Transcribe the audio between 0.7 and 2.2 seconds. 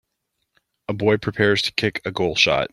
A boy prepares to kick a